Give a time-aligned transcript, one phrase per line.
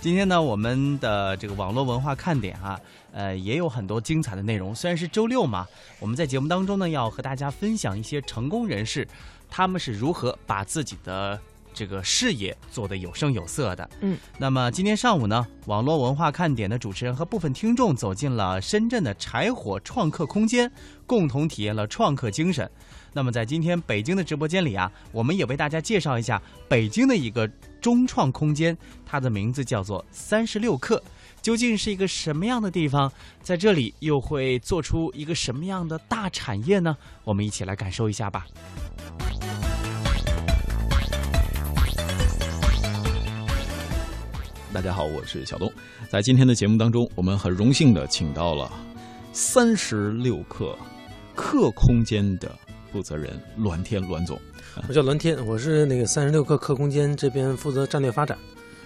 [0.00, 2.80] 今天呢，我们的这个网络文化看点啊，
[3.12, 4.72] 呃，也有很多精彩的内容。
[4.72, 5.66] 虽然是周六嘛，
[5.98, 9.06] 我们在节目当中呢，要和大家分享一些成功人士，
[9.50, 11.38] 他们是如何把自己的
[11.78, 13.88] 这个事业做得有声有色的。
[14.00, 20.68] 嗯，那么今天上午呢，网络文化看点的主持人和部分听众走进了深圳的柴火创客空间，
[21.06, 22.68] 共同体验了创客精神。
[23.12, 27.46] 那么在今天北京的直播间里啊，我们也为大家介绍一下北京的一个
[27.80, 28.76] 中创空间，
[29.06, 31.00] 它的名字叫做三十六氪。
[31.40, 33.10] 究竟是一个什么样的地方？
[33.40, 36.96] 在这里又会做出一个什么样的大产业呢？
[37.22, 38.44] 我们一起来感受一下吧。
[44.70, 45.72] 大家好，我是小东。
[46.10, 48.70] 在今天的节目当中，我们很荣幸的请到了
[49.32, 50.76] 三十六氪
[51.34, 52.54] 氪空间的
[52.92, 54.38] 负责人栾天栾总。
[54.86, 58.36] 我叫栾天，我是那个三十六氪氪空间这边负责战略发展。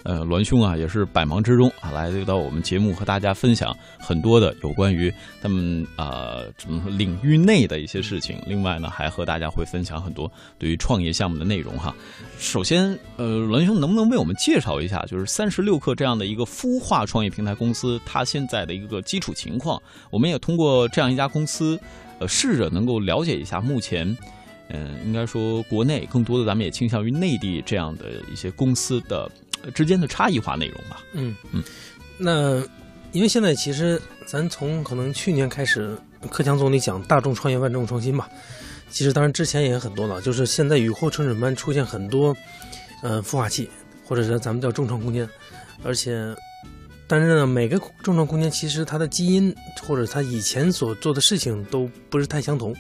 [0.05, 8.37] 呃，栾兄啊，也是百忙之中啊，来到我们节目和大家分享很多的有关于他们啊怎么说领域内的一些事情。
[8.47, 11.95] 另外呢，还和大家会分享很多对于创业项目的内容哈。
[12.39, 19.81] 首先，呃，栾兄能不能为我们介绍一下，就是三十六氪这样的一个孵化创业平台公司，它现在的一个基础情况？
[20.11, 21.79] 我们也通过这样一家公司，
[22.19, 24.17] 呃，试着能够了解一下目前。
[24.75, 29.31] 嗯，应该说国内更多的咱们也倾向于内地这样的一些公司的
[29.71, 31.03] 之间的差异化内容吧。
[31.13, 31.63] 嗯嗯，
[32.19, 32.63] 那
[33.13, 35.97] 因为现在其实咱从可能去年开始，
[36.31, 38.29] 克强总理讲大众创业万众创新嘛，
[38.91, 42.37] 其实当然之前也很多了，就是现在雨后春笋般出现很多
[43.03, 43.69] 呃孵化器，
[44.05, 45.29] 或者是咱们叫众创空间，
[45.83, 46.35] 而且
[47.07, 52.75] 但是呢，每个众创空间其实它的基因或者它以前所做的事情都不是太相同。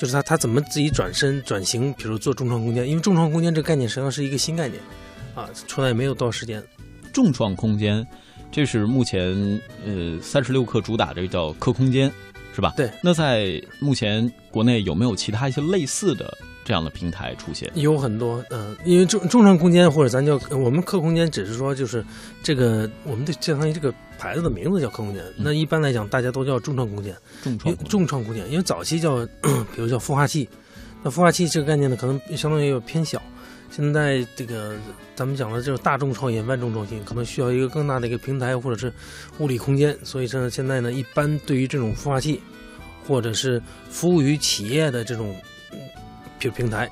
[0.00, 1.92] 就是它它怎么自己转身转型？
[1.94, 4.80] 比如做众创空间，因为众创空间这个概念实际上是一个新概念，
[5.38, 6.60] 啊，出来也没有多少时间。
[7.12, 8.04] 众创空间，
[8.50, 12.12] 这是目前呃三十六氪主打这个叫客空间，
[12.54, 12.74] 是吧？
[12.76, 12.90] 对。
[13.02, 17.70] 那在目前国内有没有其他一些类似的这样的平台出现？
[17.74, 22.04] 有很多，嗯、因为众众创空间或者咱叫我们客空间，只是说就是
[22.42, 25.22] 这个我们的相当于这个牌子的名字叫客空间。
[25.36, 27.16] 那一般来讲，大家都叫众创空间。
[27.42, 29.24] 众创众创空间，因为早期叫，
[29.74, 30.48] 比如叫孵化器，
[31.02, 33.22] 那孵化器这个概念呢，可能相当于有偏小。
[33.70, 34.76] 现在这个
[35.14, 38.92] 咱们讲的就是大众创业、万众创新，可能需要一个更大的一个平台或者是
[39.38, 39.96] 物理空间。
[40.02, 42.40] 所以说现在呢，一般对于这种孵化器，
[43.06, 45.34] 或者是服务于企业的这种
[46.38, 46.90] 平平台，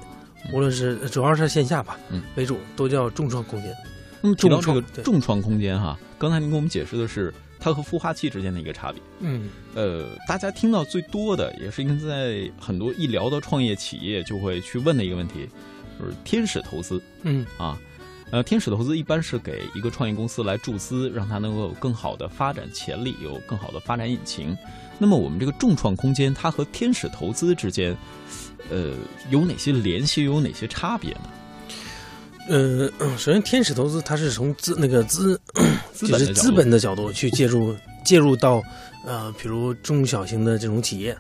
[0.53, 3.75] 无论是主要是线下吧，嗯，为主，都叫众创空间。
[4.23, 9.01] 那么众创对众创空间哈，刚才您给我们解释的是它和孵化器之间的一个差别。
[9.21, 15.49] 嗯，呃，大家听到最多的，也是应该在很多一聊到创业企业就会去问的一个问题，
[15.99, 17.01] 就是天使投资。
[17.23, 17.79] 嗯啊，
[18.31, 24.57] 呃，天使投资一般是给一个创业公司来注资，让它能够有更好的发展潜力，有更好的发展引擎。
[24.99, 27.97] 那么我们这个众创空间，它和天使投资之间，
[28.71, 28.95] 呃，
[29.31, 31.31] 有哪些联系，又有哪些差别呢？
[32.49, 35.41] 呃，首先天使投资它是从资那个资
[35.93, 38.63] 资就是本的角度资本的角度去介入介入到
[39.05, 41.17] 呃，比如中小型的这种企业，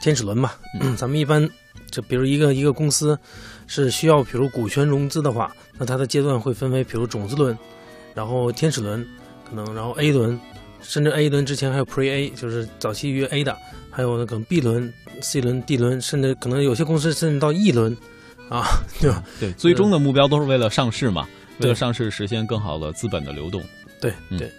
[0.00, 0.94] 天使轮嘛，嗯。
[0.98, 1.48] 咱们一般
[1.90, 3.18] 就比如一个一个公司
[3.66, 7.56] 是需要比如股权融资的话，那它的阶段会分为比如种子轮，
[8.14, 9.06] 然后天使轮，
[9.48, 10.38] 可能然后 A 轮，
[10.80, 13.56] 甚至 A 轮之前还有 Pre A，就是早期于 A 的，
[13.90, 17.96] 还有那个 B 轮、C 轮、D 轮，甚至可能有些公司甚至到 E 轮，
[18.48, 18.64] 啊，
[19.00, 19.22] 对吧？
[19.40, 21.26] 对，最终的目标都是为了上市嘛，
[21.58, 23.62] 为了上市实现更好的资本的流动。
[24.00, 24.38] 对嗯。
[24.38, 24.50] 对，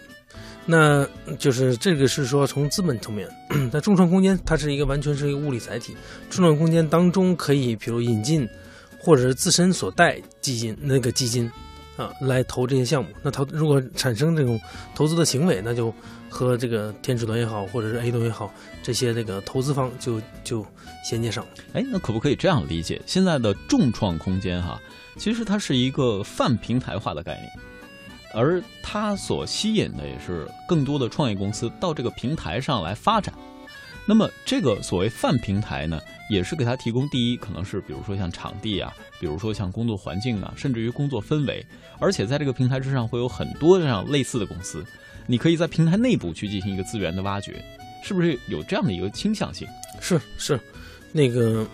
[0.65, 3.29] 那就是这个是说从资本层面，
[3.71, 5.95] 那众创空间它是一个完全是一个物理载体，
[6.29, 8.47] 众创空间当中可以比如引进，
[8.99, 11.51] 或者是自身所带基金那个基金
[11.97, 14.59] 啊来投这些项目，那投如果产生这种
[14.95, 15.93] 投资的行为，那就
[16.29, 18.51] 和这个天使轮也好，或者是 A 轮也好，
[18.81, 20.65] 这些这个投资方就就
[21.03, 21.51] 衔接上了。
[21.73, 22.99] 哎，那可不可以这样理解？
[23.05, 24.81] 现在的众创空间哈，
[25.15, 27.49] 其实它是一个泛平台化的概念，
[28.35, 33.33] 而它所吸引的也是更多的创业公司到这个平台上来发展。
[34.07, 35.99] 那么，这个所谓泛平台呢，
[36.29, 41.65] 也是给它提供第一，可能是比如说像场地啊，比如说像工作环境啊，甚至于工作氛围，
[41.97, 44.85] 而且在这个平台之上会有很多这样类似的公司，
[45.25, 47.59] 你可以在平台内部去进行一个资源的挖掘，
[48.03, 49.67] 是不是有这样的一个倾向性？
[49.99, 50.59] 是是，
[51.11, 51.65] 那个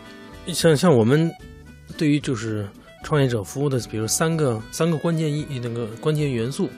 [0.47, 1.29] 像像我们
[1.97, 2.65] 对于就是
[3.03, 6.69] 创业者服务的，比如三个三个关键一那个关键元素，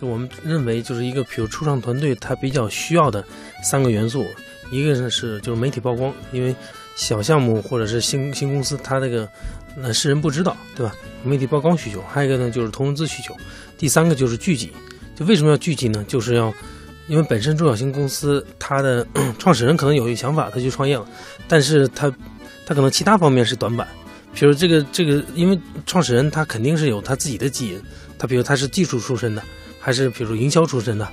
[0.00, 3.24] 就我们认为就是一个比如初创团队它比较需要的
[3.62, 4.26] 三个元素，
[4.70, 6.54] 一个呢是就是媒体曝光，因为
[6.96, 9.28] 小项目或者是新新公司它那个
[9.76, 10.94] 那世人不知道，对吧？
[11.24, 13.34] 媒体曝光需求，还有一个呢就是投融资需求，
[13.78, 14.72] 第三个就是聚集。
[15.14, 16.02] 就为什么要聚集呢？
[16.08, 16.52] 就是要，
[17.06, 19.06] 因为本身中小型公司它的
[19.38, 21.06] 创始人可能有一想法，他去创业了，
[21.46, 22.10] 但是他
[22.64, 23.86] 他可能其他方面是短板，
[24.34, 27.80] 比如这个这个，因为创始人他肯定是有他自己的基因，
[28.18, 29.42] 他比如他是技术出身的，
[29.78, 31.08] 还是比如营销出身的，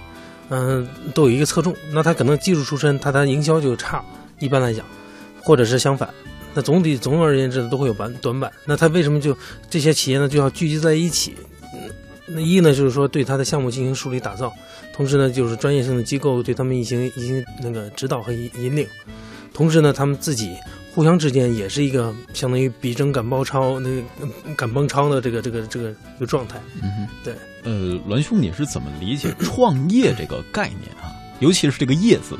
[0.49, 4.03] 嗯，都有一个侧重，那他可能技术出身，他他营销就差，
[4.39, 4.85] 一般来讲，
[5.41, 6.09] 或者是相反。
[6.53, 8.51] 那总体总而言之都会有短短板。
[8.65, 9.37] 那他为什么就
[9.69, 11.35] 这些企业呢就要聚集在一起？
[12.25, 14.53] 那一呢就是说对他的项目进行梳理打造，
[14.93, 18.87] 同时呢就是专业性的机构对他们进行进行那个指导和引引领，
[19.53, 20.55] 同时呢他们自己
[20.99, 24.03] 互相之间也是一个相当于比争赶包抄那个
[24.57, 26.59] 赶崩超的这个这个这个一个状态。
[26.83, 27.33] 嗯哼，对。
[27.63, 31.15] 呃，栾兄你是怎么理解创业这个概念啊？
[31.39, 32.37] 尤其是这个“业”字。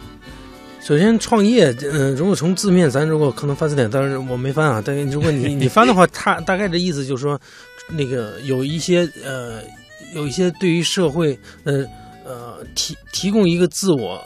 [0.82, 4.84] 首先，创业，嗯，如果从字面，咱如果可能翻字典，但是我没翻啊。
[4.86, 7.40] 但是如果你 你翻的话，它大概的意思就是说，
[7.88, 9.62] 那个有一些呃，
[10.14, 11.86] 有一些对于社会，呃
[12.26, 14.22] 呃，提提供一个自我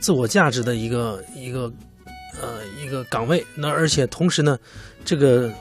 [0.00, 1.70] 自我价值的一个一个
[2.44, 3.44] 呃一个岗位。
[3.54, 4.58] 那而且同时呢，
[5.04, 5.52] 这个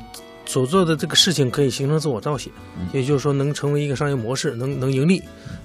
[0.45, 2.51] 所做的这个事情可以形成自我造血，
[2.91, 5.21] 也就是说能成为一个商业模式，能能盈利，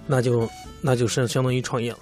[0.07, 0.49] 那就
[0.81, 1.99] 那就是相当于创业了。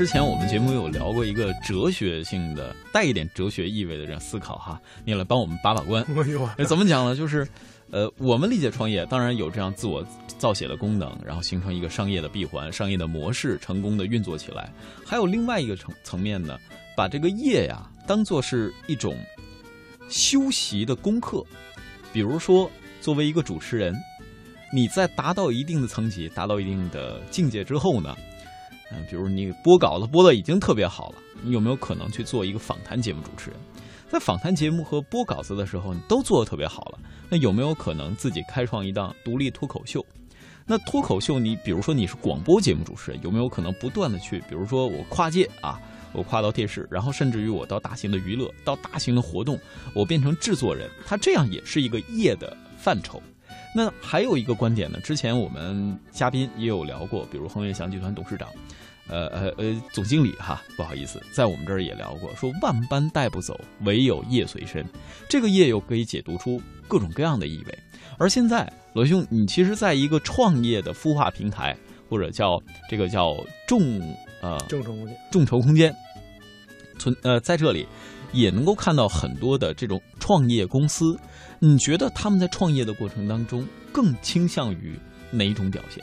[0.00, 6.02] 之前我们节目有聊过一个哲学性的、带一点哲学意味的这样思考哈，你来帮我们把把关。
[6.56, 7.14] 哎， 怎么讲呢？
[7.14, 7.46] 就是，
[7.90, 10.02] 呃，我们理解创业，当然有这样自我
[10.38, 14.72] 造血的功能，然后形成一个商业的闭环、商业的模式，成功的运作起来。
[15.04, 16.58] 还有另外一个层层面呢，
[16.96, 19.14] 把这个业呀当做是一种
[20.08, 21.44] 修习的功课。
[22.10, 22.70] 比如说，
[23.02, 23.94] 作为一个主持人，
[24.72, 28.16] 你在达到一定的层级、达到一定的境界之后呢？
[28.92, 33.58] 嗯，比如你播稿子播的已经特别好了，你有没有可能去做一个访谈节目主持人？
[34.08, 36.98] 在访谈节目和播稿子的时候，你都做的特别好了，
[37.28, 40.04] 那有没有可能自己开创一档独立脱口秀？
[40.66, 45.80] 那脱口秀，你比如说你是广播节目主持人，有没有可能不断的去，比如说我跨界啊，
[46.12, 49.58] 我跨到电视，然后甚至于我到大型的娱乐，到大型的活动，
[49.94, 53.22] 我变成制作人，他这样也是一个业的范畴。
[53.74, 58.48] 那还有一个观点呢，之前我们嘉宾也有聊过，比如恒源祥集团董事长。
[59.08, 64.86] 呃呃呃，总经理哈，不好意思，在我们这儿也聊过，说万般带不走，唯有业随身。
[65.28, 67.76] 这个业又可以解读出各种各样的意味。
[68.18, 71.76] 而现在，罗兄，你其实在一个创业的孵化平台，
[72.08, 73.34] 或者叫这个叫
[73.66, 74.00] 众
[74.40, 75.92] 呃众筹空间，众筹空间
[76.96, 77.84] 存呃在这里，
[78.32, 81.18] 也能够看到很多的这种创业公司。
[81.62, 84.98] 你觉得他们在创业的过程当中，更倾向于
[85.30, 86.02] 哪一种表现？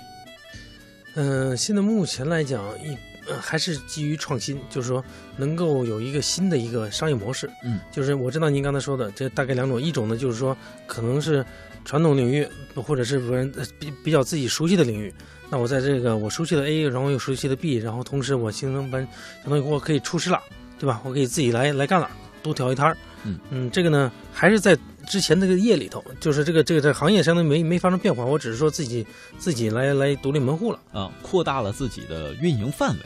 [1.15, 2.95] 嗯，现在目前来讲，一
[3.41, 5.03] 还是基于创新，就是说
[5.35, 7.49] 能够有一个新的一个商业模式。
[7.63, 10.55] 嗯，就是我知道您刚才说的这大概两种，一种呢就是说
[10.85, 11.43] 可能是
[11.83, 15.11] 传统领域或者是人比比较自己熟悉的领域，
[15.49, 19.01] 那我在这个我熟悉的 A，然后又熟悉的 B，然后同时我形成完，
[19.41, 20.39] 相当于我可以出师了，
[20.77, 21.01] 对吧？
[21.03, 22.07] 我可以自己来来干了，
[22.47, 22.97] 独挑一摊儿。
[23.25, 24.77] 嗯嗯，这个呢还是在。
[25.09, 29.07] 之前那个业里头，就是这个这个这行业相当于没没发生变化，我只是说自己
[29.37, 32.99] 自己来来独立门户了啊，扩大了自己的运营范围。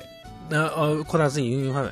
[0.49, 1.91] 那呃，扩大自己运营范围，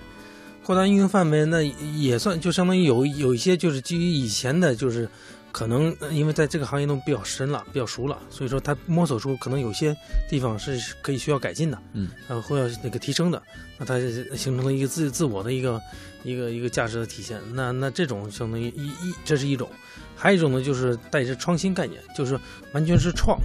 [0.65, 5.07] 扩大运营范围，那也算就相当于有有一些就是基于以前的，就是。
[5.51, 9.95] 可能因为在这个行业中比较深了，比较熟了，所以说他摸索出可能有些
[10.29, 13.41] 地方是可以需要改进的，嗯，然后或要那个提升的，
[13.77, 13.99] 那他
[14.35, 15.81] 形成了一个自自我的一个
[16.23, 17.41] 一个一个价值的体现。
[17.53, 19.69] 那那这种相当于一一这是一种，
[20.15, 22.39] 还有一种呢，就是带着创新概念，就是
[22.73, 23.39] 完全是创。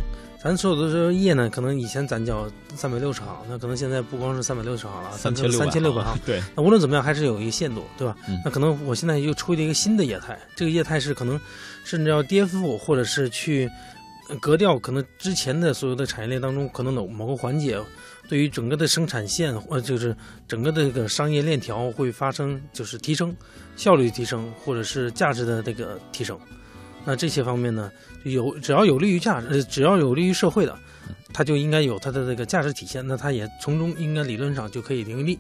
[0.45, 2.47] 咱所有的这个业呢，可能以前咱叫
[2.77, 6.19] 三百六十行，那可能现在不光是三百六十行了，三千三千六百行。
[6.27, 8.15] 对，那无论怎么样，还是有一个限度，对吧？
[8.29, 8.39] 嗯。
[8.45, 11.41] 那可能我现在又出了一个新的业态，这个业态是可能
[11.83, 13.71] 甚至要颠覆，或者是去
[14.39, 17.81] 革掉可能之前的所有的产业链当中可能某某个环节，
[18.29, 20.15] 对于整个的生产线或就是
[20.47, 23.35] 整个的这个商业链条会发生就是提升
[23.77, 26.39] 效率提升，或者是价值的这个提升。
[27.05, 27.91] 那这些方面呢，
[28.25, 30.77] 有只要有利于价值，呃，只要有利于社会的，
[31.33, 33.07] 它就应该有它的这个价值体现。
[33.07, 35.39] 那它也从中应该理论上就可以盈利，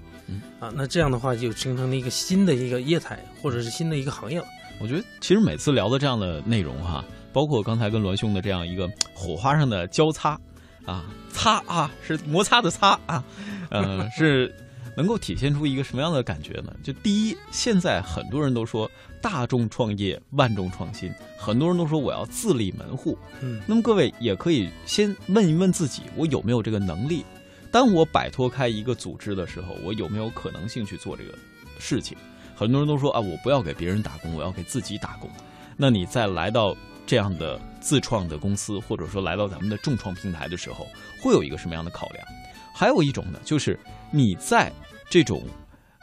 [0.60, 4.46] 啊，那这样的话就形成了一个新的一个业态，或者是新的一个行业了。
[4.80, 10.38] 我觉得其实每次聊的这样的内容哈，包括刚才跟栾兄的这样一个火花上的交叉，
[10.84, 13.24] 啊，擦啊，是摩擦的擦啊，
[13.70, 14.54] 呃，是。
[14.96, 16.74] 能够体现出一个什么样的感觉呢？
[16.82, 23.18] 就第一，现在很多人都说大众创业万众创新，很多人都说我要自立门户。
[23.40, 27.24] 嗯，那么各位也可以先问一问自己，我有没有这个能力？
[27.70, 31.34] 当我摆脱开一个组织的时候，我有没有可能性去做这个
[31.78, 32.16] 事情？
[32.54, 35.28] 很多人都说啊，我不要给别人打工，我要给自己打工。
[35.76, 40.86] 那你再来到这样的自创的公司，或者说来到咱们的众创平台的时候，
[41.20, 42.24] 会有一个什么样的考量？
[42.74, 43.78] 还有一种呢，就是
[44.10, 44.70] 你在
[45.08, 45.44] 这种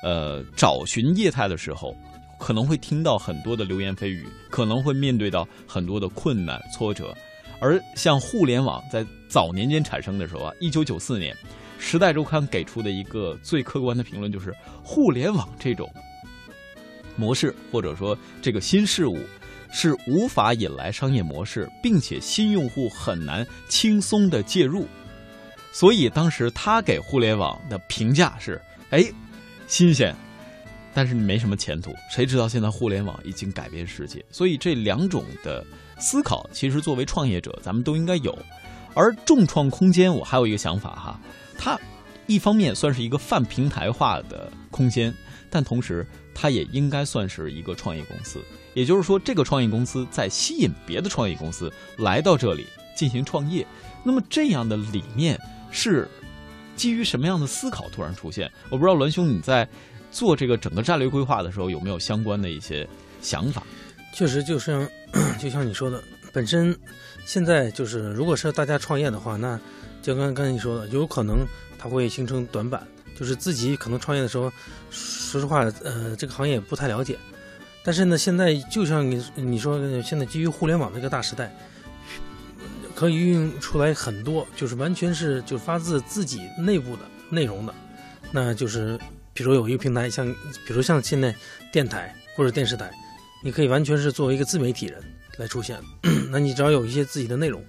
[0.02, 1.94] 呃找寻业态的时候，
[2.40, 7.14] 可能会听到很多的流言蜚语，可能会面对到很多的困难挫折。
[7.60, 11.36] 而像互联网在早年间产生的时候啊，一九九四年，
[11.78, 15.88] 《时代周刊》给出的一个最客观的评论就是，互联网这种
[17.16, 19.20] 模式或者说这个新事物
[19.72, 24.88] 是无法引来商业模式，并且新用户很难轻松的介入。
[25.72, 29.04] 所以当时他给互联网的评价是：哎，
[29.68, 30.16] 新鲜，
[30.94, 31.94] 但是没什么前途。
[32.14, 34.24] 谁知道现在互联网已经改变世界？
[34.32, 35.66] 所以这两种的。
[36.04, 38.36] 思考其实作为创业者，咱们都应该有。
[38.96, 41.20] 而众创空间，我还有一个想法哈，
[41.60, 41.80] 它
[42.26, 45.14] 一方面算是一个泛平台化的空间，
[45.48, 48.44] 但同时它也应该算是一个创业公司。
[48.74, 53.64] 也就是说，这个创业公司在吸引别的创业公司来到这里进行创业。
[54.02, 55.40] 那么这样的理念
[55.72, 56.08] 是
[56.76, 58.52] 基于什么样的思考突然出现？
[58.70, 59.68] 我不知道栾兄你在
[60.12, 62.88] 做这个整个战略规划的时候有没有相关的一些
[63.22, 63.64] 想法？
[64.14, 64.88] 确实，就像
[65.40, 66.78] 就像你说的，本身
[67.26, 69.60] 现在就是，如果是大家创业的话，那
[70.02, 71.46] 就刚刚才你说的，有可能
[71.78, 72.86] 它会形成短板，
[73.18, 74.52] 就是自己可能创业的时候，
[74.90, 77.18] 说实话，呃，这个行业不太了解。
[77.84, 81.56] 但是呢，现在就像你你说，现在基于互联网这个大时代，
[83.02, 87.74] 可以运用出来很多，就是完全是就发自自己内部的内容的，
[88.32, 88.96] 那就是
[89.34, 90.32] 比如有一个平台，像
[90.68, 91.34] 比如像现在
[91.74, 92.92] 电台或者电视台。
[93.44, 95.02] 你可以完全是作为一个自媒体人
[95.38, 95.80] 来出现，
[96.30, 97.60] 那你只要有一些自己的内容，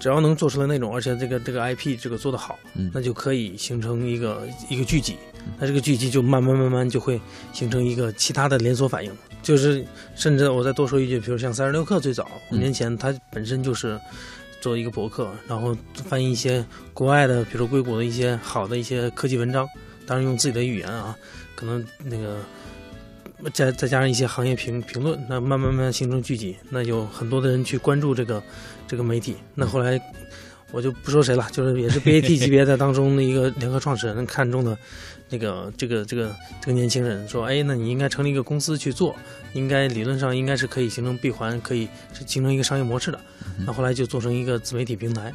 [0.00, 2.58] 只要能做出来内容，而且这个这个 IP 这个做得好，
[2.90, 5.18] 那就可以形成一个一个聚集，
[5.58, 7.20] 那这个聚集就慢慢慢慢就会
[7.52, 9.14] 形成一个其他的连锁反应，
[9.48, 9.82] 就是
[10.14, 13.98] 甚至我再多说一句，比如像三十六氪最早五年前，它本身就是
[14.60, 16.62] 做一个博客，然后翻译一些
[16.92, 19.66] 国外的，比如硅谷的一些好的一些科技文章，
[20.06, 21.16] 当然用自己的语言啊，
[21.54, 22.36] 可能那个。
[23.54, 28.42] 再再加上一些行业评评论，那慢慢慢形成聚集，那有很多的人去关注这个
[28.88, 29.36] 这个媒体。
[29.54, 29.98] 那后来
[30.72, 34.76] 我就不说谁了，就是也是 BAT 级别的当中的一个联合创始人看中的
[35.30, 39.14] 那个这个这个这个年轻人说：“哎，那你应该成立一个公司去做，
[39.52, 41.88] 应该理论上应该是可以形成闭环，可以
[42.26, 43.20] 形成一个商业模式的。”
[43.66, 45.32] 那后来就做成一个自媒体平台。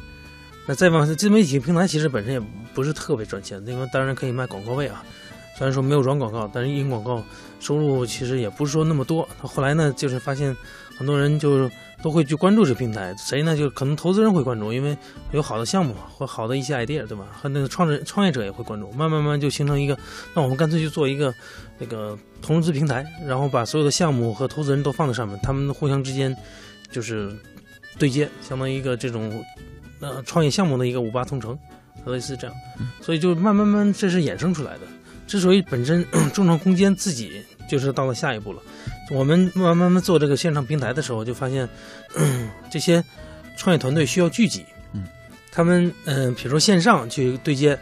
[0.66, 2.40] 那再往自媒体平台其实本身也
[2.72, 5.04] 不是特别赚钱，因为当然可以卖广告位啊。
[5.56, 7.22] 虽然说没有软广告，但是硬广告
[7.60, 9.28] 收入其实也不是说那么多。
[9.40, 10.56] 后来呢，就是发现
[10.96, 11.70] 很多人就
[12.04, 13.56] 都会去关注这平台，谁呢？
[13.56, 14.94] 就可能投资人会关注，因为
[15.32, 17.24] 有好的项目或好的一些 idea，对吧？
[17.40, 19.98] 和那个创始创业者也会关注，慢慢慢就形成一个，
[20.34, 21.32] 那我们干脆就做一个
[21.78, 26.36] 那个投融资平台，然后把所有的项目和投资人都放在上面，他们互相之间
[26.90, 27.34] 就是
[27.98, 29.42] 对接，相当于一个这种
[30.00, 31.58] 呃创业项目的一个五八同城，
[32.04, 32.54] 类似这样。
[33.00, 34.80] 所以就慢慢慢这是衍生出来的。
[35.26, 38.62] 之所以本身众创空间自己就是到了下一步了，
[39.10, 41.68] 我们慢慢慢做这个线上平台的时候，就发现
[42.70, 43.02] 这些
[43.56, 45.04] 创业团队需要聚集，嗯，
[45.50, 47.78] 他们嗯，比如说线上去对接，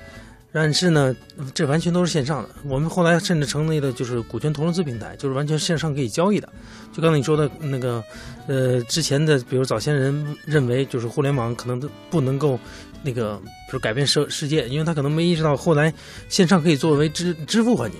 [0.52, 1.14] 但是呢，
[1.54, 2.48] 这完全都是线上的。
[2.64, 6.48] 我们后来甚至成立了就是股权投融资平台，就是完全线上可以交易的。
[6.92, 8.02] 就刚才你说的那个，
[8.46, 12.58] 呃，之前的比如早先人认为就是互联网可能都不能够。
[13.04, 13.36] 那个，
[13.66, 15.92] 比如改变世世界，因为他可能没意识到，后来
[16.28, 17.96] 线上可以作为支支付环节，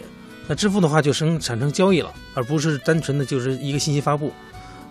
[0.53, 4.31] 那支付的话就生产生交易了，而不是单纯的就是一个信息发布。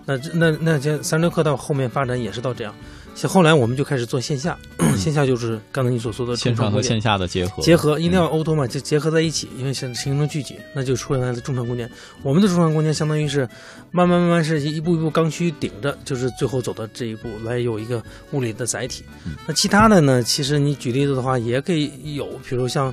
[0.06, 2.74] 那那那些三六氪到后面发展也是到这样。
[3.14, 4.58] 像后来我们就开始做线下，
[4.98, 11.88] 线下就是刚才你所说的线上和线下的结合，结合一定要 O to 嘛，就结合在一起，因为形形成聚集，那就出来的众创空间。
[12.24, 13.48] 我们的众创空间相当于是
[13.92, 18.02] 慢慢慢慢是一步一步刚需顶着，就是最后走到这一步来有一个
[18.32, 19.04] 物理的载体。
[19.46, 20.24] 那其他的呢？
[20.24, 22.92] 其实你举例子的话，也可以有，比如像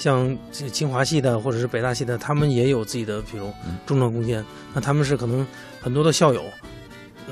[0.00, 3.52] 像清华系的或者是北大系的，他们也有自己的，比如
[3.86, 4.44] 众创空间。
[4.74, 5.46] 那他们是可能
[5.80, 6.42] 很多的校友。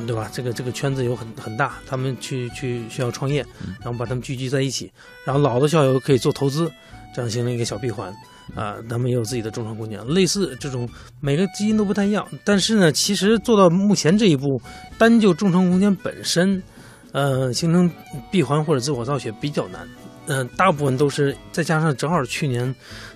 [0.06, 0.30] 对吧？
[0.32, 3.44] 这个这个圈子有很很大，他们去去需要创业，
[3.80, 4.88] 然后把他们聚集在一起，
[5.24, 6.70] 然后老的校友可以做投资，
[7.12, 8.14] 这样形成一个小闭环，
[8.54, 9.98] 啊，他们也有自己的众创空间。
[10.06, 10.88] 类似这种
[11.20, 14.62] 每个基因都不太一样，但是呢，其实做到目前这一步，
[14.96, 16.62] 单就众创空间本身，
[17.10, 17.90] 呃，形成
[18.30, 19.84] 闭环或者自我造血比较难，
[20.28, 22.72] 嗯，大部分都是再加上正好去年，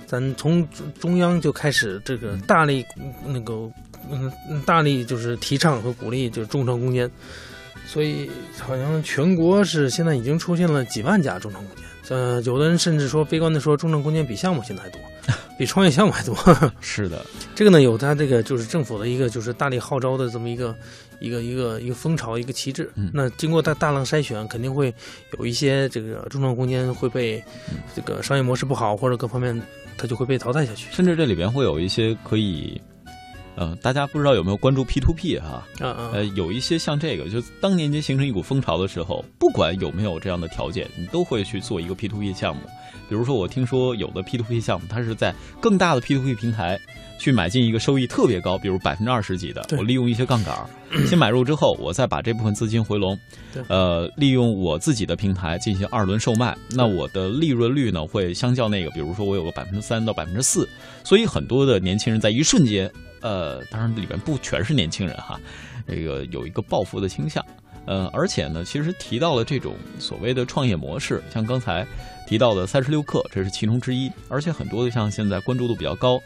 [0.06, 2.84] 咱从中央就开始这个大力
[3.24, 3.70] 那个。
[4.10, 7.08] 嗯，大力就是提倡和鼓励就是众创空间，
[7.86, 8.28] 所以
[8.58, 11.84] 好像全国是现在已经出现了几万家众创空间。
[12.08, 15.00] 呃，有的人甚至说悲观的说，众创空间比项目现在还多。
[15.56, 16.36] 比创业项目还多。
[16.80, 20.74] 是的，这个呢，有它这个就是政府的一个就是大力号召的这么一个
[21.22, 22.90] 一个一个一个风潮一个旗帜。
[22.96, 24.92] 嗯那经过大大量筛选，肯定会
[25.38, 27.42] 有一些这个中创空间会被
[27.94, 29.60] 这个商业模式不好或者各方面，
[29.96, 30.88] 它就会被淘汰下去。
[30.90, 32.80] 甚至这里边会有一些可以，
[33.54, 42.62] 呃，大家不知道有没有关注 P to P 哈、嗯嗯，呃，有一些像这个，就当年间形成一股风潮的时候，不管有没有这样的条件，你都会去做一个 P to P 项目。
[43.08, 46.80] 比如说，我听说有的 P to P 项目，它是在更大的 P to P 平台
[47.18, 49.78] 去买进一个收益特别高，比如百分之二十几的，对。
[49.78, 50.56] 我利用一些杠杆，
[51.06, 53.18] 先买入之后，我再把这部分资金回笼。
[53.52, 60.66] 对，呃，利用我自己的平台进行二轮售卖，那我的利润率呢会相较那个，比如说我有个百分之三到百分之四，
[61.04, 62.90] 所以很多的年轻人在一瞬间，
[63.22, 65.40] 呃，当然里面不全是年轻人哈，
[65.86, 67.44] 这个有一个暴富的倾向。
[67.84, 71.84] 呃，而且呢，其实提到了这种所谓的创业模式，像刚才
[72.28, 74.10] 提到的三十六氪，这是其中之一。
[74.28, 76.20] 而且很多的像现在关注度比较高，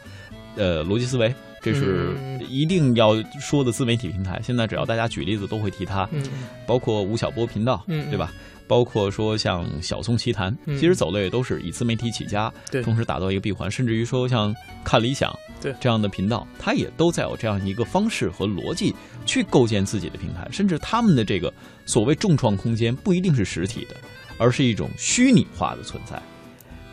[0.55, 4.39] 呃，逻辑思维，这是嗯一定要说的自媒体平台。
[4.43, 6.23] 现在只要大家举例子都会提它，嗯
[6.67, 8.31] 包括吴晓波频道，嗯对吧？
[8.67, 18.93] 包括说像小松奇谈，嗯其实走的也都是以自媒体起家，对同时打造一个闭环，甚至于说像看理想，对这样的频道，它也都在有这样一个方式和逻辑
[19.25, 21.51] 去构建自己的平台，甚至他们的这个
[21.85, 23.95] 所谓重创空间不一定是实体的，
[24.37, 26.21] 而是一种虚拟化的存在。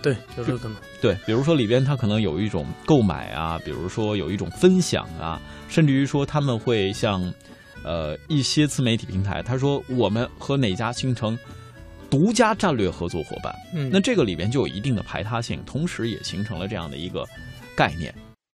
[0.00, 0.76] 对，有这个可能。
[1.00, 7.33] 对，比如说里边它可能有一种购买啊，比如说有一种分享啊，甚至于说他们会像，
[7.83, 11.38] 呃，一些自媒体平台，他说我们和哪家形成
[12.14, 17.26] 独家战略合作伙伴，嗯，那这个里边就有一定的排他性，同时也形成了这样的一个
[17.76, 18.14] 概念。